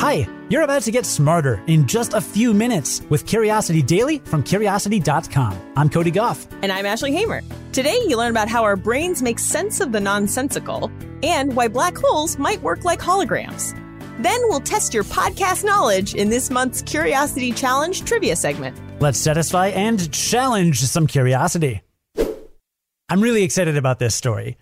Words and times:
Hi, 0.00 0.28
you're 0.48 0.62
about 0.62 0.82
to 0.82 0.92
get 0.92 1.04
smarter 1.04 1.60
in 1.66 1.84
just 1.84 2.14
a 2.14 2.20
few 2.20 2.54
minutes 2.54 3.02
with 3.10 3.26
Curiosity 3.26 3.82
Daily 3.82 4.20
from 4.20 4.44
Curiosity.com. 4.44 5.72
I'm 5.74 5.90
Cody 5.90 6.12
Goff. 6.12 6.46
And 6.62 6.70
I'm 6.70 6.86
Ashley 6.86 7.10
Hamer. 7.10 7.42
Today, 7.72 7.98
you 8.06 8.16
learn 8.16 8.30
about 8.30 8.48
how 8.48 8.62
our 8.62 8.76
brains 8.76 9.22
make 9.22 9.40
sense 9.40 9.80
of 9.80 9.90
the 9.90 9.98
nonsensical 9.98 10.88
and 11.24 11.56
why 11.56 11.66
black 11.66 11.98
holes 11.98 12.38
might 12.38 12.62
work 12.62 12.84
like 12.84 13.00
holograms. 13.00 13.74
Then 14.22 14.40
we'll 14.44 14.60
test 14.60 14.94
your 14.94 15.02
podcast 15.02 15.64
knowledge 15.64 16.14
in 16.14 16.30
this 16.30 16.48
month's 16.48 16.80
Curiosity 16.80 17.50
Challenge 17.50 18.04
trivia 18.04 18.36
segment. 18.36 18.80
Let's 19.00 19.18
satisfy 19.18 19.68
and 19.68 20.12
challenge 20.12 20.78
some 20.80 21.08
curiosity. 21.08 21.82
I'm 23.08 23.20
really 23.20 23.42
excited 23.42 23.76
about 23.76 23.98
this 23.98 24.14
story. 24.14 24.58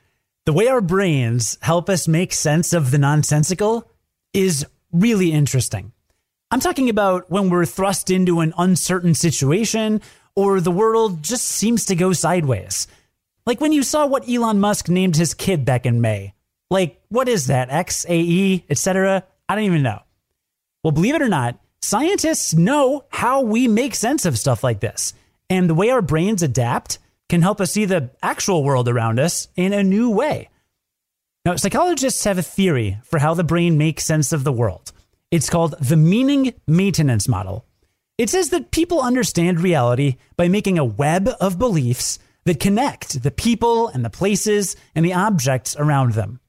The 0.47 0.55
way 0.55 0.69
our 0.69 0.81
brains 0.81 1.59
help 1.61 1.91
us 1.91 2.09
make 2.09 2.33
sense 2.33 2.73
of 2.73 2.91
the 2.91 2.99
nonsensical 2.99 3.91
is 4.33 4.65
really 5.01 5.33
interesting. 5.33 5.93
I'm 6.51 6.61
talking 6.61 6.89
about 6.89 7.31
when 7.31 7.51
we're 7.51 7.67
thrust 7.67 8.11
into 8.11 8.41
an 8.41 8.55
uncertain 8.57 9.15
situation 9.15 10.01
or 10.35 10.61
the 10.61 10.71
world 10.71 11.23
just 11.23 11.45
seems 11.45 11.87
to 11.87 11.97
go 11.97 12.13
sideways. 12.13 12.87
Like 13.47 13.61
when 13.61 13.73
you 13.73 13.83
saw 13.83 14.07
what 14.07 14.29
Elon 14.29 14.61
Musk 14.61 14.89
named 14.89 15.17
his 15.17 15.35
kid 15.35 15.65
back 15.65 15.87
in 15.87 16.01
May. 16.01 16.35
Like, 16.71 17.01
what 17.09 17.29
is 17.29 17.47
that? 17.47 17.71
XAE, 17.71 18.65
etc.? 18.69 19.25
I 19.49 19.55
don't 19.55 19.65
even 19.65 19.83
know. 19.83 20.03
Well, 20.83 20.91
believe 20.91 21.15
it 21.15 21.23
or 21.23 21.29
not, 21.29 21.59
scientists 21.81 22.55
know 22.55 23.05
how 23.09 23.43
we 23.43 23.69
make 23.69 23.95
sense 23.95 24.25
of 24.25 24.39
stuff 24.39 24.65
like 24.65 24.81
this. 24.81 25.15
And 25.49 25.71
the 25.71 25.75
way 25.75 25.91
our 25.91 26.03
brains 26.03 26.43
adapt 26.43 26.99
can 27.29 27.43
help 27.43 27.61
us 27.61 27.73
see 27.73 27.85
the 27.85 28.11
actual 28.23 28.65
world 28.65 28.89
around 28.89 29.21
us 29.21 29.49
in 29.57 29.73
a 29.73 29.85
new 29.85 30.11
way. 30.11 30.49
Now, 31.47 31.55
psychologists 31.55 32.25
have 32.25 32.39
a 32.39 32.43
theory 32.43 32.99
for 33.05 33.21
how 33.21 33.35
the 33.35 33.45
brain 33.45 33.79
makes 33.79 34.05
sense 34.05 34.33
of 34.33 34.43
the 34.43 34.51
world. 34.51 34.91
It's 35.31 35.49
called 35.49 35.77
the 35.81 35.97
meaning 35.97 36.55
maintenance 36.67 37.29
model. 37.29 37.65
It 38.19 38.31
says 38.31 38.51
that 38.51 38.73
people 38.73 39.01
understand 39.01 39.61
reality 39.61 40.17
by 40.37 40.49
making 40.49 40.77
a 40.77 40.85
web 40.85 41.29
of 41.41 41.57
beliefs 41.57 42.19
that 42.47 42.59
connect 42.59 43.23
the 43.23 43.31
people 43.31 43.87
and 43.87 44.05
the 44.05 44.11
places 44.11 44.75
and 44.97 45.05
the 45.05 45.15
objects 45.15 45.77
around 45.77 46.15
them. 46.15 46.41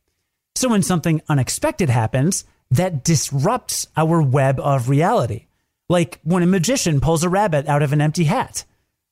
So 0.55 0.67
when 0.67 0.81
something 0.81 1.21
unexpected 1.29 1.91
happens, 1.91 2.43
that 2.71 3.03
disrupts 3.03 3.85
our 3.95 4.19
web 4.19 4.59
of 4.59 4.89
reality. 4.89 5.45
Like 5.89 6.19
when 6.23 6.41
a 6.41 6.47
magician 6.47 7.01
pulls 7.01 7.23
a 7.23 7.29
rabbit 7.29 7.67
out 7.67 7.83
of 7.83 7.93
an 7.93 8.01
empty 8.01 8.23
hat. 8.23 8.65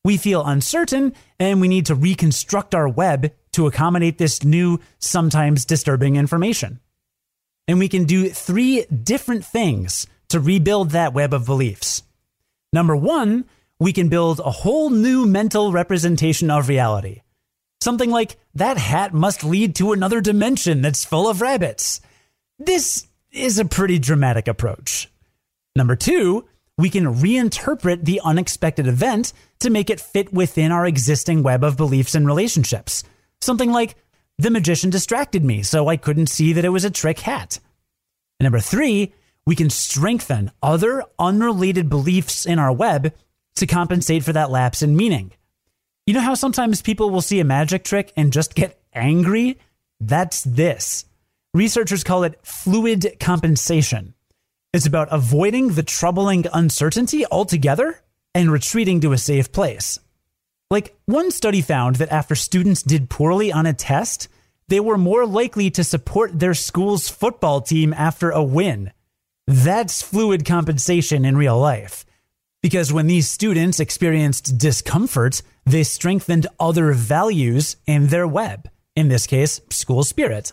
We 0.05 0.17
feel 0.17 0.45
uncertain 0.45 1.15
and 1.39 1.59
we 1.59 1.67
need 1.67 1.87
to 1.87 1.95
reconstruct 1.95 2.75
our 2.75 2.87
web 2.87 3.31
to 3.53 3.65
accommodate 3.65 4.19
this 4.19 4.43
new, 4.43 4.79
sometimes 4.99 5.65
disturbing 5.65 6.15
information. 6.15 6.79
And 7.67 7.79
we 7.79 7.89
can 7.89 8.03
do 8.03 8.29
three 8.29 8.85
different 8.85 9.43
things 9.43 10.05
to 10.29 10.39
rebuild 10.39 10.91
that 10.91 11.15
web 11.15 11.33
of 11.33 11.47
beliefs. 11.47 12.03
Number 12.71 12.95
one, 12.95 13.45
we 13.79 13.93
can 13.93 14.07
build 14.07 14.39
a 14.41 14.51
whole 14.51 14.91
new 14.91 15.25
mental 15.25 15.71
representation 15.71 16.51
of 16.51 16.69
reality. 16.69 17.21
Something 17.81 18.11
like, 18.11 18.37
that 18.53 18.77
hat 18.77 19.11
must 19.11 19.43
lead 19.43 19.73
to 19.77 19.91
another 19.91 20.21
dimension 20.21 20.83
that's 20.83 21.03
full 21.03 21.27
of 21.27 21.41
rabbits. 21.41 21.99
This 22.59 23.07
is 23.31 23.57
a 23.57 23.65
pretty 23.65 23.97
dramatic 23.97 24.47
approach. 24.47 25.09
Number 25.75 25.95
two, 25.95 26.45
we 26.77 26.89
can 26.89 27.05
reinterpret 27.05 28.03
the 28.03 28.21
unexpected 28.23 28.87
event 28.87 29.33
to 29.59 29.69
make 29.69 29.89
it 29.89 29.99
fit 29.99 30.33
within 30.33 30.71
our 30.71 30.85
existing 30.85 31.41
web 31.43 31.63
of 31.63 31.77
beliefs 31.77 32.15
and 32.15 32.27
relationships. 32.27 33.03
Something 33.41 33.71
like, 33.71 33.95
the 34.37 34.51
magician 34.51 34.89
distracted 34.89 35.45
me, 35.45 35.63
so 35.63 35.87
I 35.87 35.95
couldn't 35.95 36.27
see 36.27 36.51
that 36.53 36.65
it 36.65 36.69
was 36.69 36.83
a 36.83 36.89
trick 36.89 37.19
hat. 37.19 37.59
And 38.39 38.45
number 38.45 38.59
three, 38.59 39.13
we 39.45 39.55
can 39.55 39.69
strengthen 39.69 40.51
other 40.61 41.03
unrelated 41.17 41.89
beliefs 41.89 42.45
in 42.45 42.59
our 42.59 42.73
web 42.73 43.13
to 43.55 43.65
compensate 43.65 44.23
for 44.23 44.33
that 44.33 44.51
lapse 44.51 44.81
in 44.81 44.97
meaning. 44.97 45.31
You 46.05 46.13
know 46.13 46.21
how 46.21 46.33
sometimes 46.33 46.81
people 46.81 47.09
will 47.09 47.21
see 47.21 47.39
a 47.39 47.45
magic 47.45 47.83
trick 47.85 48.11
and 48.17 48.33
just 48.33 48.55
get 48.55 48.79
angry? 48.93 49.57
That's 50.01 50.43
this. 50.43 51.05
Researchers 51.53 52.03
call 52.03 52.23
it 52.23 52.39
fluid 52.43 53.15
compensation. 53.19 54.13
It's 54.75 54.85
about 54.85 55.07
avoiding 55.09 55.69
the 55.69 55.83
troubling 55.83 56.47
uncertainty 56.51 57.25
altogether 57.27 58.01
and 58.33 58.51
retreating 58.51 58.99
to 58.99 59.13
a 59.13 59.17
safe 59.17 59.53
place. 59.53 60.01
Like, 60.69 60.93
one 61.05 61.31
study 61.31 61.61
found 61.61 61.95
that 61.95 62.11
after 62.11 62.35
students 62.35 62.83
did 62.83 63.09
poorly 63.09 63.53
on 63.53 63.65
a 63.65 63.71
test, 63.71 64.27
they 64.67 64.81
were 64.81 64.97
more 64.97 65.25
likely 65.25 65.71
to 65.71 65.85
support 65.85 66.37
their 66.37 66.53
school's 66.53 67.07
football 67.07 67.61
team 67.61 67.93
after 67.93 68.31
a 68.31 68.43
win. 68.43 68.91
That's 69.47 70.01
fluid 70.01 70.43
compensation 70.43 71.23
in 71.23 71.37
real 71.37 71.57
life. 71.57 72.05
Because 72.61 72.91
when 72.91 73.07
these 73.07 73.29
students 73.29 73.79
experienced 73.79 74.57
discomfort, 74.57 75.41
they 75.65 75.83
strengthened 75.83 76.47
other 76.59 76.91
values 76.91 77.77
in 77.87 78.07
their 78.07 78.27
web, 78.27 78.69
in 78.93 79.07
this 79.07 79.25
case, 79.25 79.61
school 79.69 80.03
spirit. 80.03 80.51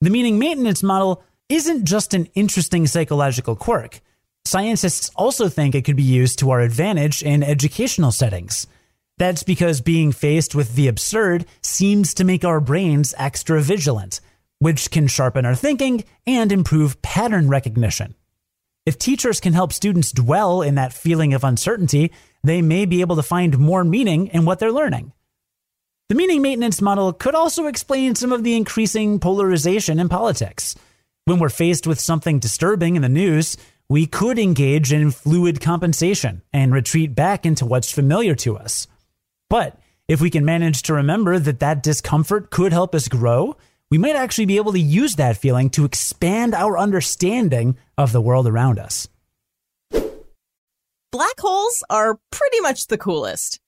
The 0.00 0.10
meaning 0.10 0.38
maintenance 0.38 0.84
model 0.84 1.24
isn't 1.48 1.84
just 1.84 2.14
an 2.14 2.26
interesting 2.34 2.86
psychological 2.86 3.56
quirk. 3.56 4.00
Scientists 4.44 5.10
also 5.16 5.48
think 5.48 5.74
it 5.74 5.84
could 5.84 5.96
be 5.96 6.02
used 6.02 6.38
to 6.38 6.50
our 6.50 6.60
advantage 6.60 7.22
in 7.22 7.42
educational 7.42 8.12
settings. 8.12 8.66
That's 9.18 9.42
because 9.42 9.80
being 9.80 10.12
faced 10.12 10.54
with 10.54 10.74
the 10.74 10.88
absurd 10.88 11.46
seems 11.62 12.14
to 12.14 12.24
make 12.24 12.44
our 12.44 12.60
brains 12.60 13.14
extra 13.16 13.60
vigilant, 13.60 14.20
which 14.58 14.90
can 14.90 15.06
sharpen 15.06 15.46
our 15.46 15.54
thinking 15.54 16.04
and 16.26 16.52
improve 16.52 17.00
pattern 17.02 17.48
recognition. 17.48 18.14
If 18.84 18.98
teachers 18.98 19.40
can 19.40 19.52
help 19.52 19.72
students 19.72 20.12
dwell 20.12 20.62
in 20.62 20.76
that 20.76 20.92
feeling 20.92 21.34
of 21.34 21.42
uncertainty, 21.42 22.12
they 22.44 22.62
may 22.62 22.86
be 22.86 23.00
able 23.00 23.16
to 23.16 23.22
find 23.22 23.58
more 23.58 23.82
meaning 23.84 24.28
in 24.28 24.44
what 24.44 24.60
they're 24.60 24.70
learning. 24.70 25.12
The 26.08 26.14
meaning 26.14 26.40
maintenance 26.40 26.80
model 26.80 27.12
could 27.12 27.34
also 27.34 27.66
explain 27.66 28.14
some 28.14 28.32
of 28.32 28.44
the 28.44 28.54
increasing 28.54 29.18
polarization 29.18 29.98
in 29.98 30.08
politics. 30.08 30.76
When 31.26 31.40
we're 31.40 31.48
faced 31.48 31.88
with 31.88 31.98
something 31.98 32.38
disturbing 32.38 32.94
in 32.94 33.02
the 33.02 33.08
news, 33.08 33.56
we 33.88 34.06
could 34.06 34.38
engage 34.38 34.92
in 34.92 35.10
fluid 35.10 35.60
compensation 35.60 36.42
and 36.52 36.72
retreat 36.72 37.16
back 37.16 37.44
into 37.44 37.66
what's 37.66 37.90
familiar 37.90 38.36
to 38.36 38.56
us. 38.56 38.86
But 39.50 39.76
if 40.06 40.20
we 40.20 40.30
can 40.30 40.44
manage 40.44 40.82
to 40.82 40.94
remember 40.94 41.40
that 41.40 41.58
that 41.58 41.82
discomfort 41.82 42.52
could 42.52 42.72
help 42.72 42.94
us 42.94 43.08
grow, 43.08 43.56
we 43.90 43.98
might 43.98 44.14
actually 44.14 44.44
be 44.46 44.56
able 44.56 44.70
to 44.70 44.78
use 44.78 45.16
that 45.16 45.36
feeling 45.36 45.68
to 45.70 45.84
expand 45.84 46.54
our 46.54 46.78
understanding 46.78 47.76
of 47.98 48.12
the 48.12 48.20
world 48.20 48.46
around 48.46 48.78
us. 48.78 49.08
Black 51.10 51.40
holes 51.40 51.82
are 51.90 52.20
pretty 52.30 52.60
much 52.60 52.86
the 52.86 52.98
coolest. 52.98 53.58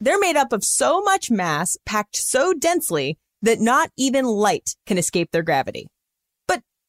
They're 0.00 0.18
made 0.18 0.34
up 0.34 0.52
of 0.52 0.64
so 0.64 1.02
much 1.02 1.30
mass 1.30 1.76
packed 1.86 2.16
so 2.16 2.52
densely 2.52 3.16
that 3.42 3.60
not 3.60 3.90
even 3.96 4.24
light 4.24 4.74
can 4.86 4.98
escape 4.98 5.30
their 5.30 5.44
gravity. 5.44 5.86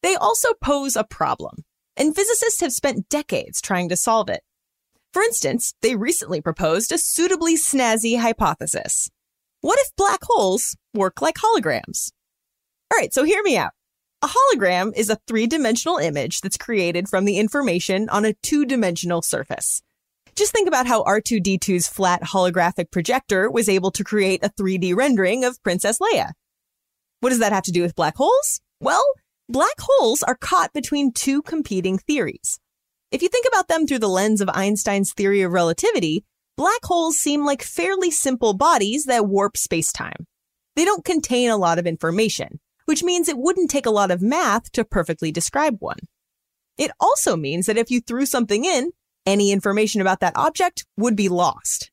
They 0.04 0.16
also 0.16 0.50
pose 0.62 0.96
a 0.96 1.04
problem, 1.04 1.64
and 1.96 2.16
physicists 2.16 2.62
have 2.62 2.74
spent 2.74 3.10
decades 3.10 3.62
trying 3.62 3.90
to 3.90 3.96
solve 3.96 4.30
it. 4.30 4.42
For 5.14 5.22
instance, 5.22 5.74
they 5.82 5.96
recently 5.96 6.42
proposed 6.42 6.92
a 6.92 6.98
suitably 6.98 7.56
snazzy 7.58 8.20
hypothesis. 8.20 9.10
What 9.62 9.80
if 9.80 9.96
black 9.96 10.20
holes 10.24 10.76
work 10.94 11.22
like 11.22 11.36
holograms? 11.36 12.12
All 12.92 12.98
right, 12.98 13.14
so 13.14 13.24
hear 13.24 13.42
me 13.44 13.58
out. 13.58 13.72
A 14.22 14.28
hologram 14.28 14.94
is 14.96 15.10
a 15.10 15.20
three 15.28 15.48
dimensional 15.48 15.98
image 15.98 16.42
that's 16.42 16.58
created 16.58 17.08
from 17.08 17.26
the 17.26 17.38
information 17.38 18.10
on 18.10 18.26
a 18.26 18.34
two 18.42 18.66
dimensional 18.66 19.22
surface. 19.22 19.82
Just 20.36 20.52
think 20.52 20.68
about 20.68 20.86
how 20.86 21.04
R2D2's 21.04 21.88
flat 21.88 22.22
holographic 22.22 22.92
projector 22.92 23.50
was 23.50 23.68
able 23.68 23.92
to 23.92 24.04
create 24.04 24.44
a 24.44 24.50
3D 24.50 24.96
rendering 24.96 25.44
of 25.44 25.62
Princess 25.64 25.98
Leia. 26.00 26.32
What 27.22 27.30
does 27.30 27.40
that 27.40 27.54
have 27.54 27.64
to 27.64 27.72
do 27.72 27.82
with 27.82 27.96
black 27.96 28.16
holes? 28.16 28.62
Well, 28.80 29.04
black 29.50 29.76
holes 29.80 30.24
are 30.24 30.36
caught 30.36 30.74
between 30.74 31.12
two 31.12 31.42
competing 31.42 31.98
theories. 31.98 32.60
If 33.12 33.22
you 33.22 33.30
think 33.30 33.46
about 33.48 33.68
them 33.68 33.88
through 33.88 34.00
the 34.00 34.10
lens 34.10 34.42
of 34.42 34.50
Einstein's 34.50 35.14
theory 35.14 35.42
of 35.42 35.54
relativity, 35.54 36.26
black 36.58 36.84
holes 36.84 37.18
seem 37.18 37.46
like 37.46 37.64
fairly 37.64 38.12
simple 38.12 38.54
bodies 38.54 39.06
that 39.06 39.28
warp 39.28 39.54
spacetime. 39.54 40.26
They 40.76 40.84
don't 40.84 41.06
contain 41.06 41.50
a 41.50 41.58
lot 41.58 41.80
of 41.80 41.88
information, 41.88 42.60
which 42.86 43.04
means 43.04 43.30
it 43.30 43.38
wouldn't 43.38 43.72
take 43.72 43.86
a 43.86 43.92
lot 43.92 44.12
of 44.12 44.22
math 44.22 44.72
to 44.74 44.84
perfectly 44.84 45.32
describe 45.32 45.78
one. 45.80 46.00
It 46.78 46.92
also 47.00 47.36
means 47.36 47.66
that 47.66 47.78
if 47.78 47.90
you 47.90 48.02
threw 48.02 48.26
something 48.26 48.66
in, 48.66 48.92
any 49.26 49.52
information 49.52 50.02
about 50.02 50.20
that 50.20 50.36
object 50.36 50.86
would 50.98 51.16
be 51.16 51.30
lost. 51.30 51.92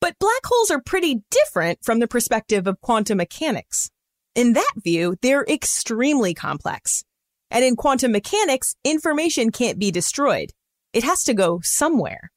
But 0.00 0.18
black 0.18 0.40
holes 0.44 0.70
are 0.70 0.82
pretty 0.84 1.22
different 1.30 1.80
from 1.82 1.98
the 1.98 2.08
perspective 2.08 2.66
of 2.66 2.80
quantum 2.80 3.18
mechanics. 3.18 3.90
In 4.34 4.54
that 4.54 4.72
view, 4.76 5.16
they're 5.22 5.44
extremely 5.44 6.34
complex. 6.34 7.04
And 7.50 7.64
in 7.64 7.76
quantum 7.76 8.12
mechanics, 8.12 8.74
information 8.84 9.50
can't 9.50 9.78
be 9.78 9.90
destroyed. 9.92 10.50
It 10.92 11.04
has 11.04 11.22
to 11.24 11.34
go 11.34 11.60
somewhere. 11.62 12.30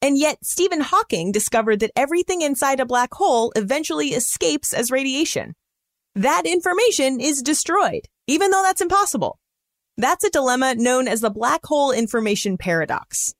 And 0.00 0.18
yet, 0.18 0.38
Stephen 0.42 0.80
Hawking 0.80 1.32
discovered 1.32 1.80
that 1.80 1.90
everything 1.96 2.42
inside 2.42 2.80
a 2.80 2.86
black 2.86 3.14
hole 3.14 3.52
eventually 3.56 4.08
escapes 4.08 4.72
as 4.72 4.90
radiation. 4.90 5.54
That 6.14 6.46
information 6.46 7.20
is 7.20 7.42
destroyed, 7.42 8.02
even 8.26 8.50
though 8.50 8.62
that's 8.62 8.80
impossible. 8.80 9.38
That's 9.96 10.24
a 10.24 10.30
dilemma 10.30 10.76
known 10.76 11.08
as 11.08 11.20
the 11.20 11.30
black 11.30 11.64
hole 11.64 11.90
information 11.90 12.56
paradox. 12.56 13.34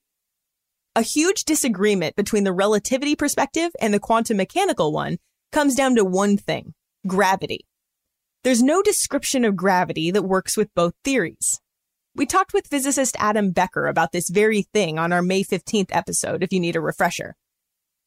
A 0.96 1.02
huge 1.02 1.44
disagreement 1.44 2.16
between 2.16 2.42
the 2.42 2.52
relativity 2.52 3.14
perspective 3.14 3.70
and 3.80 3.94
the 3.94 4.00
quantum 4.00 4.36
mechanical 4.36 4.92
one 4.92 5.18
comes 5.52 5.76
down 5.76 5.94
to 5.94 6.04
one 6.04 6.36
thing 6.36 6.74
gravity. 7.06 7.67
There's 8.44 8.62
no 8.62 8.82
description 8.82 9.44
of 9.44 9.56
gravity 9.56 10.12
that 10.12 10.22
works 10.22 10.56
with 10.56 10.72
both 10.74 10.94
theories. 11.02 11.60
We 12.14 12.24
talked 12.24 12.52
with 12.52 12.68
physicist 12.68 13.16
Adam 13.18 13.50
Becker 13.50 13.86
about 13.86 14.12
this 14.12 14.28
very 14.28 14.62
thing 14.62 14.98
on 14.98 15.12
our 15.12 15.22
May 15.22 15.42
15th 15.42 15.88
episode, 15.90 16.42
if 16.44 16.52
you 16.52 16.60
need 16.60 16.76
a 16.76 16.80
refresher. 16.80 17.34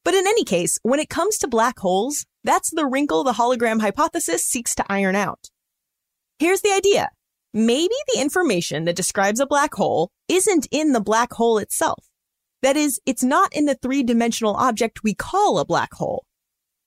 But 0.04 0.14
in 0.14 0.26
any 0.26 0.44
case, 0.44 0.78
when 0.82 1.00
it 1.00 1.10
comes 1.10 1.36
to 1.38 1.48
black 1.48 1.78
holes, 1.78 2.24
that's 2.44 2.70
the 2.70 2.86
wrinkle 2.86 3.24
the 3.24 3.32
hologram 3.32 3.80
hypothesis 3.82 4.44
seeks 4.44 4.74
to 4.76 4.86
iron 4.88 5.16
out. 5.16 5.50
Here's 6.38 6.62
the 6.62 6.72
idea. 6.72 7.10
Maybe 7.52 7.94
the 8.14 8.20
information 8.20 8.86
that 8.86 8.96
describes 8.96 9.38
a 9.38 9.46
black 9.46 9.74
hole 9.74 10.10
isn't 10.28 10.66
in 10.70 10.92
the 10.92 11.00
black 11.00 11.34
hole 11.34 11.58
itself. 11.58 12.06
That 12.62 12.76
is, 12.76 13.00
it's 13.04 13.22
not 13.22 13.54
in 13.54 13.66
the 13.66 13.74
three 13.74 14.02
dimensional 14.02 14.54
object 14.56 15.04
we 15.04 15.14
call 15.14 15.58
a 15.58 15.66
black 15.66 15.92
hole. 15.92 16.24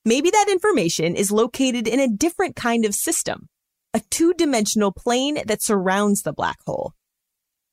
Maybe 0.07 0.29
that 0.29 0.49
information 0.49 1.15
is 1.15 1.31
located 1.31 1.87
in 1.87 1.99
a 1.99 2.07
different 2.07 2.55
kind 2.55 2.85
of 2.85 2.93
system, 2.93 3.49
a 3.91 4.01
two 4.11 4.35
dimensional 4.35 4.91
plane 4.91 5.39
that 5.47 5.63
surrounds 5.63 6.21
the 6.21 6.31
black 6.31 6.57
hole. 6.67 6.93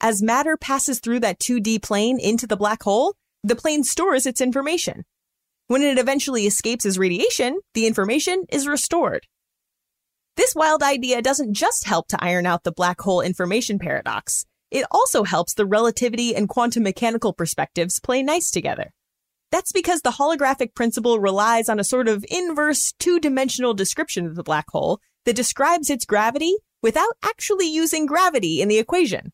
As 0.01 0.23
matter 0.23 0.57
passes 0.57 0.99
through 0.99 1.21
that 1.21 1.39
2D 1.39 1.83
plane 1.83 2.19
into 2.19 2.47
the 2.47 2.57
black 2.57 2.83
hole, 2.83 3.15
the 3.45 3.55
plane 3.55 3.85
stores 3.85 4.25
its 4.25 4.41
information. 4.41 5.05
When 5.69 5.83
it 5.83 5.99
eventually 5.99 6.47
escapes 6.47 6.87
as 6.87 6.99
radiation, 6.99 7.61
the 7.75 7.87
information 7.87 8.45
is 8.49 8.67
restored. 8.67 9.27
This 10.39 10.55
wild 10.55 10.83
idea 10.83 11.21
doesn't 11.21 11.53
just 11.53 11.87
help 11.87 12.09
to 12.09 12.25
iron 12.25 12.47
out 12.47 12.65
the 12.65 12.73
black 12.73 13.01
hole 13.03 13.21
information 13.21 13.79
paradox. 13.79 14.47
It 14.71 14.87
also 14.91 15.23
helps 15.23 15.53
the 15.53 15.67
relativity 15.67 16.35
and 16.35 16.49
quantum 16.49 16.83
mechanical 16.83 17.35
perspectives 17.35 18.01
play 18.01 18.23
nice 18.23 18.51
together. 18.51 18.95
That's 19.53 19.71
because 19.71 20.01
the 20.01 20.13
holographic 20.13 20.75
principle 20.75 21.21
relies 21.21 21.69
on 21.69 21.79
a 21.79 21.85
sort 21.85 22.09
of 22.09 22.25
inverse 22.31 22.93
two 22.99 23.21
dimensional 23.21 23.75
description 23.75 24.27
of 24.27 24.35
the 24.35 24.43
black 24.43 24.65
hole 24.71 24.99
that 25.27 25.37
describes 25.37 25.91
its 25.91 26.07
gravity 26.07 26.57
without 26.83 27.15
actually 27.23 27.69
using 27.69 28.07
gravity 28.07 28.63
in 28.63 28.69
the 28.69 28.79
equation. 28.79 29.31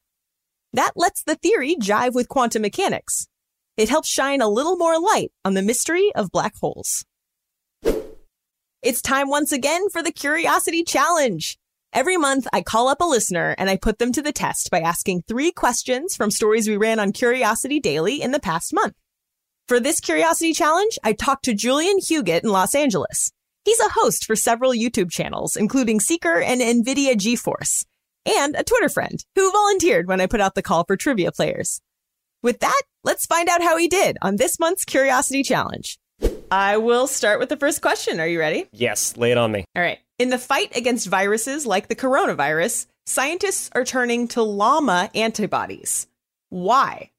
That 0.72 0.92
lets 0.96 1.22
the 1.22 1.36
theory 1.36 1.76
jive 1.76 2.14
with 2.14 2.28
quantum 2.28 2.62
mechanics. 2.62 3.28
It 3.76 3.88
helps 3.88 4.08
shine 4.08 4.40
a 4.40 4.48
little 4.48 4.76
more 4.76 4.98
light 4.98 5.30
on 5.44 5.54
the 5.54 5.62
mystery 5.62 6.10
of 6.16 6.32
black 6.32 6.56
holes. 6.56 7.04
It's 8.82 9.00
time 9.00 9.28
once 9.28 9.52
again 9.52 9.88
for 9.88 10.02
the 10.02 10.12
Curiosity 10.12 10.82
Challenge. 10.82 11.56
Every 11.92 12.16
month, 12.16 12.48
I 12.52 12.62
call 12.62 12.88
up 12.88 13.00
a 13.00 13.04
listener 13.04 13.54
and 13.56 13.70
I 13.70 13.76
put 13.76 14.00
them 14.00 14.10
to 14.12 14.22
the 14.22 14.32
test 14.32 14.68
by 14.70 14.80
asking 14.80 15.22
three 15.22 15.52
questions 15.52 16.16
from 16.16 16.32
stories 16.32 16.68
we 16.68 16.76
ran 16.76 16.98
on 16.98 17.12
Curiosity 17.12 17.78
Daily 17.78 18.20
in 18.20 18.32
the 18.32 18.40
past 18.40 18.74
month. 18.74 18.94
For 19.68 19.80
this 19.80 20.00
curiosity 20.00 20.54
challenge, 20.54 20.98
I 21.04 21.12
talked 21.12 21.44
to 21.44 21.52
Julian 21.52 21.98
Huguet 21.98 22.42
in 22.42 22.48
Los 22.48 22.74
Angeles. 22.74 23.30
He's 23.66 23.78
a 23.80 23.90
host 23.90 24.24
for 24.24 24.34
several 24.34 24.72
YouTube 24.72 25.10
channels, 25.10 25.56
including 25.56 26.00
Seeker 26.00 26.40
and 26.40 26.62
NVIDIA 26.62 27.12
GeForce, 27.12 27.84
and 28.24 28.56
a 28.56 28.64
Twitter 28.64 28.88
friend 28.88 29.22
who 29.34 29.52
volunteered 29.52 30.08
when 30.08 30.22
I 30.22 30.26
put 30.26 30.40
out 30.40 30.54
the 30.54 30.62
call 30.62 30.84
for 30.84 30.96
trivia 30.96 31.32
players. 31.32 31.82
With 32.42 32.60
that, 32.60 32.80
let's 33.04 33.26
find 33.26 33.46
out 33.50 33.60
how 33.60 33.76
he 33.76 33.88
did 33.88 34.16
on 34.22 34.36
this 34.36 34.58
month's 34.58 34.86
Curiosity 34.86 35.42
Challenge. 35.42 35.98
I 36.50 36.78
will 36.78 37.06
start 37.06 37.38
with 37.38 37.50
the 37.50 37.58
first 37.58 37.82
question. 37.82 38.20
Are 38.20 38.26
you 38.26 38.38
ready? 38.38 38.68
Yes, 38.72 39.18
lay 39.18 39.32
it 39.32 39.38
on 39.38 39.52
me. 39.52 39.66
All 39.76 39.82
right. 39.82 39.98
In 40.18 40.30
the 40.30 40.38
fight 40.38 40.74
against 40.78 41.08
viruses 41.08 41.66
like 41.66 41.88
the 41.88 41.94
coronavirus, 41.94 42.86
scientists 43.04 43.68
are 43.74 43.84
turning 43.84 44.28
to 44.28 44.40
llama 44.40 45.10
antibodies. 45.14 46.06
Why? 46.48 47.10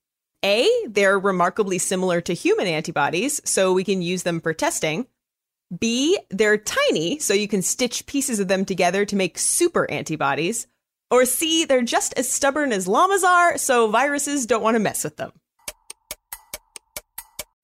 A, 0.43 0.69
they're 0.87 1.19
remarkably 1.19 1.77
similar 1.77 2.21
to 2.21 2.33
human 2.33 2.67
antibodies, 2.67 3.41
so 3.43 3.73
we 3.73 3.83
can 3.83 4.01
use 4.01 4.23
them 4.23 4.39
for 4.39 4.53
testing. 4.53 5.07
B, 5.77 6.17
they're 6.29 6.57
tiny, 6.57 7.19
so 7.19 7.33
you 7.33 7.47
can 7.47 7.61
stitch 7.61 8.05
pieces 8.05 8.39
of 8.39 8.47
them 8.47 8.65
together 8.65 9.05
to 9.05 9.15
make 9.15 9.37
super 9.37 9.89
antibodies. 9.91 10.67
Or 11.11 11.25
C, 11.25 11.65
they're 11.65 11.81
just 11.81 12.13
as 12.13 12.31
stubborn 12.31 12.71
as 12.71 12.87
llamas 12.87 13.23
are, 13.23 13.57
so 13.57 13.87
viruses 13.89 14.45
don't 14.45 14.63
want 14.63 14.75
to 14.75 14.79
mess 14.79 15.03
with 15.03 15.17
them. 15.17 15.31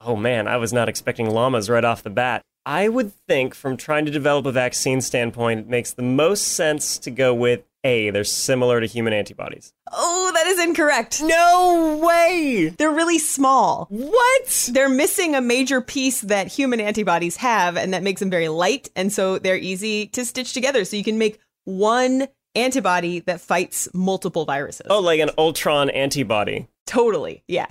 Oh 0.02 0.16
man, 0.16 0.48
I 0.48 0.58
was 0.58 0.74
not 0.74 0.90
expecting 0.90 1.30
llamas 1.30 1.70
right 1.70 1.84
off 1.84 2.04
the 2.04 2.10
bat. 2.10 2.42
I 2.66 2.90
would 2.90 3.14
think, 3.28 3.56
from 3.56 3.78
trying 3.78 4.06
to 4.06 4.12
develop 4.12 4.46
a 4.46 4.52
vaccine 4.52 5.02
standpoint, 5.02 5.62
it 5.62 5.68
makes 5.68 5.94
the 5.94 6.04
most 6.04 6.50
sense 6.50 6.98
to 7.00 7.12
go 7.12 7.34
with 7.34 7.64
A. 7.86 8.10
They're 8.10 8.26
similar 8.26 8.82
to 8.82 8.88
human 8.88 9.14
antibodies. 9.14 9.72
Oh, 9.92 10.32
that 10.34 10.48
is 10.48 10.60
incorrect. 10.60 11.22
No 11.22 12.02
way! 12.04 12.74
They're 12.78 12.92
really 12.92 13.20
small. 13.20 13.86
What? 13.90 14.70
They're 14.74 14.90
missing 14.90 15.36
a 15.36 15.42
major 15.42 15.80
piece 15.80 16.22
that 16.22 16.48
human 16.48 16.82
antibodies 16.82 17.38
have, 17.38 17.78
and 17.78 17.94
that 17.94 18.04
makes 18.04 18.20
them 18.20 18.30
very 18.30 18.50
light, 18.50 18.90
and 18.96 19.14
so 19.14 19.40
they're 19.40 19.56
easy 19.56 20.08
to 20.08 20.26
stitch 20.26 20.52
together. 20.52 20.84
So 20.84 20.98
you 20.98 21.04
can 21.04 21.18
make 21.18 21.40
one 21.64 22.28
antibody 22.56 23.20
that 23.22 23.40
fights 23.40 23.88
multiple 23.94 24.46
viruses. 24.46 24.88
Oh, 24.90 25.00
like 25.00 25.20
an 25.20 25.30
Ultron 25.38 25.90
antibody. 25.90 26.68
Totally. 26.88 27.44
Yeah. 27.48 27.68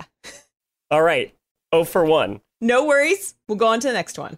All 0.89 1.03
right. 1.03 1.35
Oh 1.71 1.83
for 1.83 2.05
1. 2.05 2.39
No 2.61 2.85
worries. 2.85 3.35
We'll 3.47 3.57
go 3.57 3.67
on 3.67 3.79
to 3.81 3.87
the 3.87 3.93
next 3.93 4.17
one. 4.17 4.37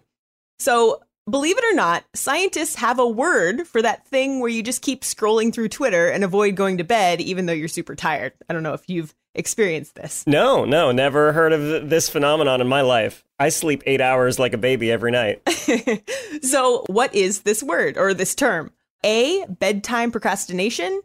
So, 0.58 1.02
believe 1.28 1.58
it 1.58 1.64
or 1.64 1.74
not, 1.74 2.04
scientists 2.14 2.76
have 2.76 2.98
a 2.98 3.08
word 3.08 3.66
for 3.66 3.82
that 3.82 4.06
thing 4.06 4.40
where 4.40 4.50
you 4.50 4.62
just 4.62 4.82
keep 4.82 5.02
scrolling 5.02 5.52
through 5.52 5.68
Twitter 5.68 6.08
and 6.08 6.24
avoid 6.24 6.56
going 6.56 6.78
to 6.78 6.84
bed 6.84 7.20
even 7.20 7.46
though 7.46 7.52
you're 7.52 7.68
super 7.68 7.94
tired. 7.94 8.32
I 8.48 8.52
don't 8.52 8.62
know 8.62 8.74
if 8.74 8.88
you've 8.88 9.14
experienced 9.34 9.94
this. 9.94 10.26
No, 10.26 10.64
no, 10.64 10.90
never 10.90 11.32
heard 11.32 11.52
of 11.52 11.88
this 11.88 12.08
phenomenon 12.08 12.60
in 12.60 12.68
my 12.68 12.80
life. 12.80 13.24
I 13.38 13.50
sleep 13.50 13.82
eight 13.86 14.00
hours 14.00 14.38
like 14.38 14.52
a 14.52 14.58
baby 14.58 14.90
every 14.90 15.12
night. 15.12 15.42
so, 16.42 16.84
what 16.88 17.14
is 17.14 17.42
this 17.42 17.62
word 17.62 17.96
or 17.96 18.14
this 18.14 18.34
term? 18.34 18.72
A, 19.04 19.44
bedtime 19.46 20.10
procrastination, 20.10 21.02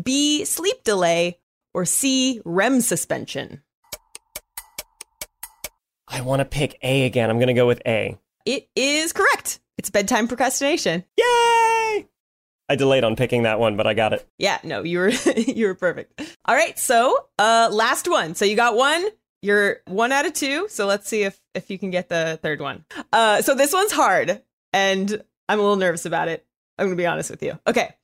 B, 0.00 0.44
sleep 0.44 0.82
delay, 0.82 1.38
or 1.74 1.84
C, 1.84 2.40
REM 2.44 2.80
suspension? 2.80 3.62
I 6.08 6.22
want 6.22 6.40
to 6.40 6.44
pick 6.44 6.78
A 6.82 7.04
again. 7.04 7.28
I'm 7.28 7.38
going 7.38 7.48
to 7.48 7.54
go 7.54 7.66
with 7.66 7.82
A. 7.86 8.16
It 8.46 8.68
is 8.76 9.12
correct. 9.12 9.60
It's 9.78 9.90
bedtime 9.90 10.28
procrastination. 10.28 11.04
Yay! 11.16 12.06
I 12.68 12.76
delayed 12.76 13.04
on 13.04 13.16
picking 13.16 13.42
that 13.42 13.58
one, 13.60 13.76
but 13.76 13.86
I 13.86 13.94
got 13.94 14.12
it. 14.12 14.26
Yeah, 14.38 14.58
no, 14.64 14.82
you 14.82 14.98
were 14.98 15.08
you 15.36 15.66
were 15.66 15.74
perfect. 15.74 16.20
All 16.44 16.54
right, 16.54 16.78
so 16.78 17.26
uh 17.38 17.68
last 17.72 18.08
one. 18.08 18.34
So 18.34 18.44
you 18.44 18.56
got 18.56 18.76
one. 18.76 19.06
You're 19.42 19.78
one 19.86 20.12
out 20.12 20.26
of 20.26 20.32
two. 20.32 20.68
So 20.68 20.86
let's 20.86 21.08
see 21.08 21.24
if 21.24 21.38
if 21.54 21.70
you 21.70 21.78
can 21.78 21.90
get 21.90 22.08
the 22.08 22.38
third 22.42 22.60
one. 22.60 22.84
Uh 23.12 23.42
so 23.42 23.54
this 23.54 23.72
one's 23.72 23.92
hard 23.92 24.42
and 24.72 25.22
I'm 25.48 25.58
a 25.58 25.62
little 25.62 25.76
nervous 25.76 26.06
about 26.06 26.28
it. 26.28 26.46
I'm 26.78 26.86
going 26.86 26.96
to 26.96 27.00
be 27.00 27.06
honest 27.06 27.30
with 27.30 27.42
you. 27.42 27.58
Okay. 27.66 27.94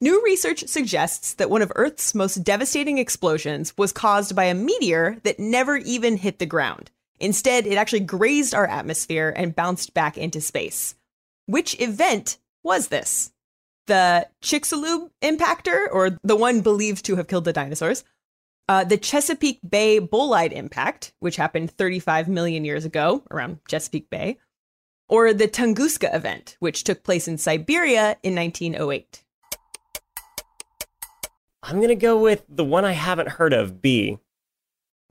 New 0.00 0.22
research 0.24 0.66
suggests 0.66 1.34
that 1.34 1.48
one 1.48 1.62
of 1.62 1.72
Earth's 1.76 2.14
most 2.14 2.44
devastating 2.44 2.98
explosions 2.98 3.72
was 3.78 3.92
caused 3.92 4.36
by 4.36 4.44
a 4.44 4.54
meteor 4.54 5.18
that 5.22 5.38
never 5.38 5.76
even 5.76 6.16
hit 6.16 6.38
the 6.38 6.46
ground. 6.46 6.90
Instead, 7.20 7.66
it 7.66 7.76
actually 7.76 8.00
grazed 8.00 8.54
our 8.54 8.66
atmosphere 8.66 9.32
and 9.36 9.54
bounced 9.54 9.94
back 9.94 10.18
into 10.18 10.40
space. 10.40 10.94
Which 11.46 11.80
event 11.80 12.38
was 12.62 12.88
this? 12.88 13.32
The 13.86 14.28
Chicxulub 14.42 15.10
impactor, 15.22 15.86
or 15.92 16.18
the 16.22 16.36
one 16.36 16.62
believed 16.62 17.04
to 17.06 17.16
have 17.16 17.28
killed 17.28 17.44
the 17.44 17.52
dinosaurs, 17.52 18.04
uh, 18.68 18.84
the 18.84 18.96
Chesapeake 18.96 19.60
Bay 19.68 20.00
bolide 20.00 20.52
impact, 20.52 21.12
which 21.20 21.36
happened 21.36 21.70
35 21.70 22.28
million 22.28 22.64
years 22.64 22.84
ago 22.84 23.22
around 23.30 23.58
Chesapeake 23.68 24.08
Bay, 24.08 24.38
or 25.08 25.34
the 25.34 25.48
Tunguska 25.48 26.14
event, 26.14 26.56
which 26.60 26.84
took 26.84 27.02
place 27.02 27.28
in 27.28 27.36
Siberia 27.36 28.16
in 28.22 28.34
1908. 28.34 29.22
I'm 31.62 31.76
going 31.76 31.88
to 31.88 31.94
go 31.94 32.18
with 32.18 32.44
the 32.48 32.64
one 32.64 32.84
I 32.84 32.92
haven't 32.92 33.30
heard 33.30 33.52
of, 33.52 33.80
B. 33.80 34.18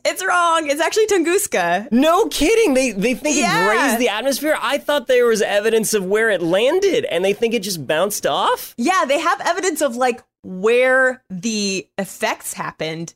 It's 0.06 0.24
wrong. 0.26 0.70
It's 0.70 0.82
actually 0.82 1.08
Tunguska. 1.08 1.90
No 1.92 2.28
kidding. 2.28 2.74
They 2.74 2.92
they 2.92 3.14
think 3.16 3.38
Yeah. 3.38 3.64
it 3.64 3.66
grazed 3.78 4.00
the 4.00 4.10
atmosphere. 4.10 4.58
I 4.62 4.78
thought 4.78 5.08
there 5.08 5.26
was 5.26 5.42
evidence 5.42 5.94
of 5.94 6.06
where 6.06 6.30
it 6.30 6.42
landed, 6.42 7.06
and 7.06 7.24
they 7.24 7.34
think 7.34 7.54
it 7.54 7.64
just 7.64 7.88
bounced 7.88 8.26
off. 8.26 8.74
Yeah, 8.78 9.06
they 9.08 9.20
have 9.20 9.40
evidence 9.42 9.82
of 9.82 9.96
like 9.96 10.22
where 10.44 11.24
the 11.30 11.88
effects 11.98 12.54
happened. 12.54 13.14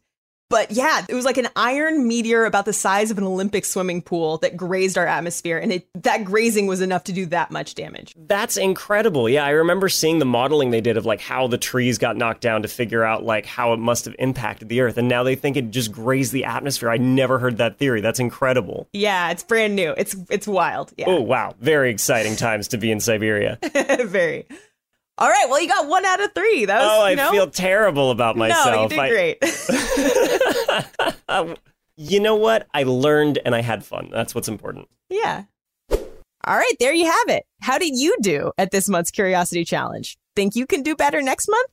But 0.50 0.72
yeah, 0.72 1.06
it 1.10 1.14
was 1.14 1.26
like 1.26 1.38
an 1.38 1.50
iron 1.56 2.08
meteor 2.08 2.46
about 2.46 2.66
the 2.66 2.74
size 2.74 3.12
of 3.12 3.18
an 3.18 3.26
Olympic 3.26 3.66
swimming 3.66 4.02
pool 4.02 4.38
that 4.38 4.56
grazed 4.56 4.98
our 4.98 5.06
atmosphere, 5.06 5.58
and 5.58 5.74
it 5.74 5.88
that 6.04 6.24
grazing 6.24 6.68
was 6.68 6.80
enough 6.80 7.04
to 7.06 7.12
do 7.12 7.26
that 7.28 7.52
much 7.52 7.76
damage. 7.76 8.16
That's 8.18 8.56
incredible. 8.56 9.28
Yeah, 9.28 9.44
I 9.46 9.50
remember 9.50 9.90
seeing 9.90 10.20
the 10.20 10.26
modeling 10.26 10.72
they 10.72 10.80
did 10.80 10.96
of 10.96 11.06
like 11.06 11.20
how 11.20 11.48
the 11.48 11.58
trees 11.58 11.98
got 11.98 12.16
knocked 12.16 12.42
down 12.42 12.62
to 12.62 12.68
figure 12.70 13.04
out 13.04 13.24
like 13.24 13.46
how 13.46 13.74
it 13.74 13.78
must 13.78 14.06
have 14.06 14.16
impacted 14.20 14.70
the 14.70 14.80
earth, 14.82 14.98
and 14.98 15.10
now 15.10 15.24
they 15.24 15.36
think 15.36 15.58
it 15.58 15.72
just 15.72 15.92
grazed 15.92 16.32
the 16.32 16.46
atmosphere. 16.46 16.90
I 16.90 16.98
never 16.98 17.40
heard 17.40 17.58
that 17.58 17.78
theory. 17.78 18.00
That's 18.00 18.20
incredible. 18.20 18.88
Yeah, 18.94 19.32
it's 19.32 19.44
brand 19.44 19.76
new. 19.76 19.94
It's 19.98 20.16
it's 20.30 20.48
wild. 20.48 20.94
Yeah. 20.98 21.06
Oh 21.08 21.22
wow, 21.22 21.56
very 21.60 21.92
exciting 21.92 22.38
times 22.38 22.70
to 22.70 22.78
be 22.78 22.90
in 22.92 23.00
Siberia. 23.02 23.60
Very. 24.06 24.48
All 25.20 25.30
right. 25.30 25.48
Well, 25.50 25.60
you 25.62 25.68
got 25.68 25.88
one 25.88 26.06
out 26.06 26.24
of 26.24 26.32
three. 26.34 26.66
That 26.66 26.80
was, 26.80 26.90
oh, 26.92 27.02
I 27.04 27.10
you 27.12 27.16
know, 27.16 27.32
feel 27.32 27.50
terrible 27.50 28.12
about 28.12 28.36
myself. 28.38 28.66
No, 28.68 28.84
you 28.84 28.90
did 28.90 29.00
I- 29.00 29.10
great. 29.10 29.44
You 32.00 32.20
know 32.20 32.36
what? 32.36 32.68
I 32.76 32.84
learned 32.84 33.40
and 33.44 33.56
I 33.56 33.62
had 33.62 33.84
fun. 33.84 34.10
That's 34.12 34.36
what's 34.36 34.48
important. 34.48 34.88
yeah. 35.10 35.46
All 35.90 36.56
right. 36.56 36.76
There 36.80 36.94
you 36.94 37.06
have 37.06 37.30
it. 37.30 37.44
How 37.60 37.78
did 37.80 37.98
you 37.98 38.16
do 38.22 38.52
at 38.58 38.70
this 38.72 38.88
month's 38.88 39.10
Curiosity 39.12 39.66
Challenge? 39.66 40.16
Think 40.36 40.56
you 40.56 40.68
can 40.68 40.84
do 40.84 40.96
better 40.96 41.22
next 41.24 41.50
month? 41.50 41.70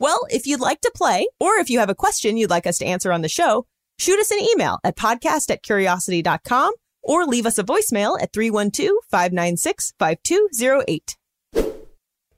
Well, 0.00 0.26
if 0.28 0.44
you'd 0.46 0.60
like 0.60 0.80
to 0.80 0.90
play, 0.94 1.26
or 1.38 1.54
if 1.54 1.70
you 1.70 1.78
have 1.78 1.88
a 1.88 1.94
question 1.94 2.36
you'd 2.36 2.50
like 2.50 2.66
us 2.66 2.78
to 2.78 2.84
answer 2.84 3.12
on 3.12 3.22
the 3.22 3.28
show, 3.28 3.64
shoot 3.98 4.18
us 4.18 4.30
an 4.32 4.40
email 4.40 4.78
at 4.82 4.96
podcast 4.96 5.50
at 5.50 5.62
curiosity.com 5.62 6.72
or 7.02 7.24
leave 7.24 7.46
us 7.46 7.58
a 7.58 7.64
voicemail 7.64 8.20
at 8.20 8.32
312 8.32 8.90
596 9.10 9.94
5208. 9.98 11.16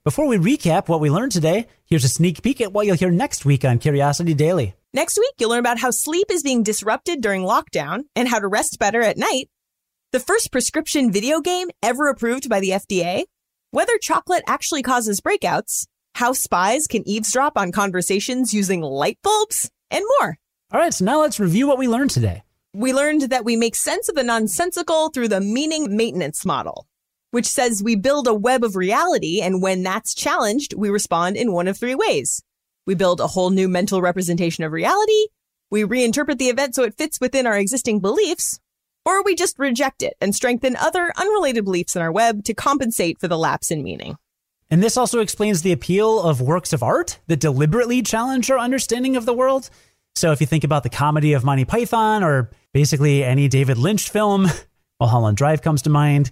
Before 0.05 0.27
we 0.27 0.37
recap 0.37 0.89
what 0.89 0.99
we 0.99 1.09
learned 1.09 1.31
today, 1.31 1.67
here's 1.85 2.03
a 2.03 2.09
sneak 2.09 2.43
peek 2.43 2.59
at 2.59 2.73
what 2.73 2.85
you'll 2.85 2.97
hear 2.97 3.09
next 3.09 3.45
week 3.45 3.63
on 3.63 3.79
Curiosity 3.79 4.33
Daily. 4.33 4.75
Next 4.93 5.17
week, 5.17 5.31
you'll 5.39 5.51
learn 5.51 5.61
about 5.61 5.79
how 5.79 5.91
sleep 5.91 6.27
is 6.29 6.43
being 6.43 6.61
disrupted 6.61 7.21
during 7.21 7.43
lockdown 7.43 8.01
and 8.13 8.27
how 8.27 8.39
to 8.39 8.47
rest 8.49 8.79
better 8.79 9.01
at 9.01 9.17
night, 9.17 9.49
the 10.11 10.19
first 10.19 10.51
prescription 10.51 11.09
video 11.09 11.39
game 11.39 11.69
ever 11.81 12.09
approved 12.09 12.49
by 12.49 12.59
the 12.59 12.71
FDA, 12.71 13.23
whether 13.71 13.97
chocolate 13.97 14.43
actually 14.45 14.83
causes 14.83 15.21
breakouts, 15.21 15.87
how 16.15 16.33
spies 16.33 16.85
can 16.85 17.07
eavesdrop 17.07 17.57
on 17.57 17.71
conversations 17.71 18.53
using 18.53 18.81
light 18.81 19.19
bulbs, 19.23 19.71
and 19.89 20.03
more. 20.19 20.37
All 20.73 20.81
right, 20.81 20.93
so 20.93 21.05
now 21.05 21.21
let's 21.21 21.39
review 21.39 21.65
what 21.65 21.77
we 21.77 21.87
learned 21.87 22.11
today. 22.11 22.43
We 22.73 22.91
learned 22.93 23.21
that 23.29 23.45
we 23.45 23.55
make 23.55 23.75
sense 23.75 24.09
of 24.09 24.15
the 24.15 24.23
nonsensical 24.23 25.11
through 25.11 25.29
the 25.29 25.39
meaning 25.39 25.95
maintenance 25.95 26.43
model, 26.43 26.87
which 27.33 27.47
says 27.47 27.81
we 27.81 27.95
build 27.95 28.27
a 28.27 28.33
web 28.33 28.63
of 28.63 28.75
reality, 28.75 29.41
and 29.41 29.59
when 29.59 29.81
that's 29.81 30.13
challenged, 30.13 30.75
we 30.75 30.91
respond 30.91 31.35
in 31.35 31.51
one 31.51 31.67
of 31.67 31.75
three 31.75 31.95
ways. 31.95 32.43
We 32.85 32.93
build 32.93 33.19
a 33.19 33.27
whole 33.27 33.49
new 33.49 33.67
mental 33.67 34.03
representation 34.03 34.63
of 34.63 34.71
reality, 34.71 35.25
we 35.71 35.83
reinterpret 35.83 36.37
the 36.37 36.49
event 36.49 36.75
so 36.75 36.83
it 36.83 36.95
fits 36.95 37.19
within 37.19 37.47
our 37.47 37.57
existing 37.57 38.01
beliefs, 38.01 38.59
or 39.05 39.23
we 39.23 39.33
just 39.33 39.57
reject 39.57 40.03
it 40.03 40.13
and 40.21 40.35
strengthen 40.35 40.75
other 40.75 41.11
unrelated 41.17 41.65
beliefs 41.65 41.95
in 41.95 42.03
our 42.03 42.11
web 42.11 42.43
to 42.43 42.53
compensate 42.53 43.19
for 43.19 43.27
the 43.27 43.39
lapse 43.39 43.71
in 43.71 43.81
meaning. 43.81 44.15
And 44.69 44.83
this 44.83 44.95
also 44.95 45.19
explains 45.19 45.63
the 45.63 45.71
appeal 45.71 46.21
of 46.21 46.39
works 46.39 46.73
of 46.73 46.83
art 46.83 47.17
that 47.25 47.39
deliberately 47.39 48.03
challenge 48.03 48.51
our 48.51 48.59
understanding 48.59 49.15
of 49.15 49.25
the 49.25 49.33
world. 49.33 49.71
So 50.13 50.31
if 50.31 50.39
you 50.39 50.45
think 50.45 50.63
about 50.63 50.83
the 50.83 50.89
comedy 50.89 51.33
of 51.33 51.43
Monty 51.43 51.65
Python 51.65 52.23
or 52.23 52.51
basically 52.71 53.23
any 53.23 53.47
David 53.47 53.79
Lynch 53.79 54.11
film, 54.11 54.45
Mulholland 54.99 55.37
Drive 55.37 55.63
comes 55.63 55.81
to 55.81 55.89
mind, 55.89 56.29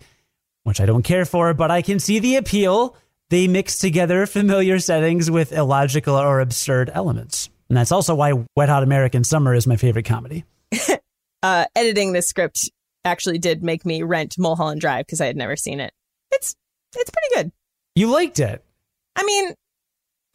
which 0.63 0.81
I 0.81 0.85
don't 0.85 1.03
care 1.03 1.25
for, 1.25 1.53
but 1.53 1.71
I 1.71 1.81
can 1.81 1.99
see 1.99 2.19
the 2.19 2.35
appeal. 2.35 2.95
They 3.29 3.47
mix 3.47 3.79
together 3.79 4.25
familiar 4.25 4.79
settings 4.79 5.31
with 5.31 5.53
illogical 5.53 6.15
or 6.15 6.41
absurd 6.41 6.91
elements. 6.93 7.49
And 7.69 7.77
that's 7.77 7.91
also 7.91 8.15
why 8.15 8.33
Wet 8.55 8.69
Hot 8.69 8.83
American 8.83 9.23
Summer 9.23 9.53
is 9.55 9.65
my 9.65 9.77
favorite 9.77 10.05
comedy. 10.05 10.45
Uh, 11.43 11.65
editing 11.75 12.13
this 12.13 12.27
script 12.27 12.69
actually 13.03 13.39
did 13.39 13.63
make 13.63 13.83
me 13.83 14.03
rent 14.03 14.35
Mulholland 14.37 14.79
Drive 14.79 15.07
because 15.07 15.19
I 15.21 15.25
had 15.25 15.35
never 15.35 15.55
seen 15.55 15.79
it. 15.79 15.91
It's 16.31 16.55
it's 16.95 17.09
pretty 17.09 17.35
good. 17.35 17.51
You 17.95 18.11
liked 18.11 18.39
it. 18.39 18.63
I 19.15 19.23
mean, 19.23 19.51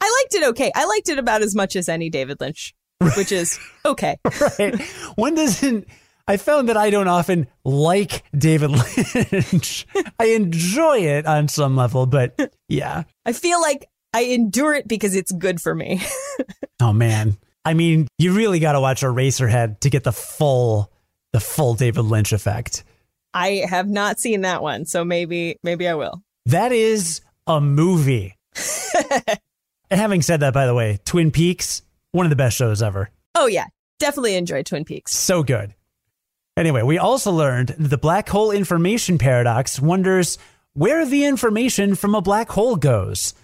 I 0.01 0.21
liked 0.21 0.35
it 0.35 0.47
okay. 0.49 0.71
I 0.75 0.85
liked 0.85 1.07
it 1.07 1.17
about 1.17 1.41
as 1.41 1.55
much 1.55 1.77
as 1.77 1.87
any 1.87 2.09
David 2.09 2.41
Lynch, 2.41 2.75
which 3.15 3.31
is 3.31 3.57
okay. 3.85 4.17
right? 4.59 4.81
One 5.15 5.35
doesn't. 5.35 5.87
I 6.27 6.37
found 6.37 6.67
that 6.69 6.77
I 6.77 6.89
don't 6.89 7.07
often 7.07 7.47
like 7.63 8.23
David 8.37 8.71
Lynch. 8.71 9.87
I 10.19 10.25
enjoy 10.25 10.99
it 10.99 11.25
on 11.25 11.47
some 11.47 11.75
level, 11.77 12.05
but 12.05 12.57
yeah. 12.67 13.03
I 13.25 13.31
feel 13.31 13.61
like 13.61 13.87
I 14.13 14.23
endure 14.23 14.73
it 14.73 14.87
because 14.87 15.15
it's 15.15 15.31
good 15.31 15.61
for 15.61 15.73
me. 15.73 16.01
Oh 16.79 16.93
man. 16.93 17.37
I 17.65 17.73
mean, 17.73 18.07
you 18.19 18.33
really 18.33 18.59
got 18.59 18.73
to 18.73 18.79
watch 18.79 19.01
Eraserhead 19.01 19.79
to 19.79 19.89
get 19.89 20.03
the 20.03 20.11
full, 20.11 20.91
the 21.33 21.39
full 21.39 21.73
David 21.73 22.03
Lynch 22.03 22.33
effect. 22.33 22.83
I 23.33 23.65
have 23.67 23.89
not 23.89 24.19
seen 24.19 24.41
that 24.41 24.61
one, 24.61 24.85
so 24.85 25.03
maybe 25.03 25.57
maybe 25.63 25.87
I 25.87 25.95
will. 25.95 26.21
That 26.45 26.71
is 26.71 27.21
a 27.47 27.59
movie. 27.59 28.35
and 29.89 29.99
having 29.99 30.21
said 30.21 30.41
that, 30.41 30.53
by 30.53 30.65
the 30.65 30.73
way, 30.73 30.99
Twin 31.03 31.31
Peaks, 31.31 31.81
one 32.11 32.25
of 32.25 32.29
the 32.29 32.35
best 32.35 32.55
shows 32.55 32.81
ever. 32.81 33.09
Oh 33.35 33.47
yeah, 33.47 33.65
definitely 33.99 34.35
enjoy 34.35 34.63
Twin 34.63 34.85
Peaks. 34.85 35.15
So 35.15 35.43
good. 35.43 35.73
Anyway, 36.57 36.81
we 36.81 36.97
also 36.97 37.31
learned 37.31 37.69
that 37.69 37.89
the 37.89 37.99
black 37.99 38.27
hole 38.27 38.49
information 38.49 39.19
paradox 39.19 39.79
wonders 39.79 40.39
where 40.73 41.05
the 41.05 41.23
information 41.23 41.93
from 41.93 42.15
a 42.15 42.21
black 42.21 42.49
hole 42.49 42.75
goes. 42.75 43.35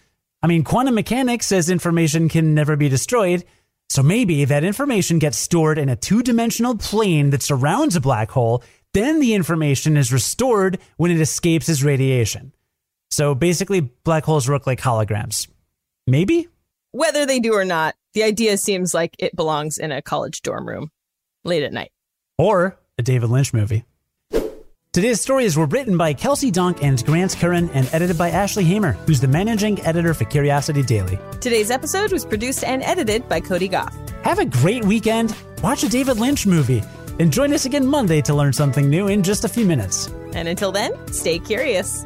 I 0.42 0.48
mean, 0.48 0.64
quantum 0.64 0.96
mechanics 0.96 1.46
says 1.46 1.70
information 1.70 2.28
can 2.28 2.56
never 2.56 2.76
be 2.76 2.90
destroyed, 2.90 3.46
so 3.88 4.02
maybe 4.02 4.46
that 4.46 4.64
information 4.64 5.20
gets 5.20 5.38
stored 5.38 5.78
in 5.78 5.90
a 5.90 5.96
two 5.96 6.24
dimensional 6.24 6.76
plane 6.76 7.30
that 7.30 7.44
surrounds 7.44 7.96
a 7.96 8.02
black 8.02 8.32
hole, 8.32 8.64
then 8.96 9.20
the 9.20 9.36
information 9.36 9.96
is 9.96 10.12
restored 10.12 10.80
when 10.98 11.12
it 11.12 11.22
escapes 11.22 11.70
as 11.70 11.84
radiation. 11.84 12.52
So 13.12 13.36
basically, 13.36 13.82
black 13.82 14.24
holes 14.24 14.50
work 14.50 14.66
like 14.66 14.82
holograms. 14.82 15.48
Maybe? 16.08 16.48
Whether 16.94 17.28
they 17.28 17.40
do 17.40 17.54
or 17.54 17.66
not, 17.66 17.94
the 18.14 18.24
idea 18.24 18.58
seems 18.58 18.96
like 18.96 19.16
it 19.20 19.36
belongs 19.36 19.78
in 19.78 19.92
a 19.92 20.02
college 20.02 20.42
dorm 20.42 20.68
room 20.68 20.90
late 21.44 21.62
at 21.62 21.74
night. 21.74 21.92
or 22.40 22.80
a 22.98 23.04
David 23.04 23.30
Lynch 23.30 23.54
movie. 23.54 23.86
Today's 24.92 25.20
stories 25.20 25.58
were 25.58 25.66
written 25.66 25.98
by 25.98 26.14
Kelsey 26.14 26.52
Donk 26.52 26.84
and 26.84 27.04
Grant 27.04 27.32
Currin 27.32 27.72
and 27.74 27.90
edited 27.94 28.16
by 28.16 28.30
Ashley 28.30 28.64
Hamer, 28.64 28.92
who's 28.92 29.20
the 29.20 29.28
managing 29.28 29.82
editor 29.82 30.14
for 30.14 30.26
Curiosity 30.26 30.84
Daily. 30.84 31.18
Today's 31.42 31.72
episode 31.72 32.12
was 32.12 32.24
produced 32.26 32.64
and 32.64 32.84
edited 32.84 33.28
by 33.28 33.40
Cody 33.40 33.68
Goff. 33.68 33.92
Have 34.24 34.38
a 34.38 34.46
great 34.46 34.86
weekend. 34.86 35.36
Watch 35.64 35.84
a 35.84 35.90
David 35.90 36.18
Lynch 36.20 36.46
movie. 36.46 36.84
And 37.18 37.34
join 37.34 37.54
us 37.54 37.66
again 37.66 37.88
Monday 37.88 38.22
to 38.22 38.36
learn 38.36 38.54
something 38.54 38.88
new 38.88 39.08
in 39.08 39.24
just 39.24 39.44
a 39.46 39.50
few 39.50 39.66
minutes. 39.66 40.08
And 40.36 40.48
until 40.48 40.72
then, 40.72 40.92
stay 41.12 41.40
curious. 41.40 42.06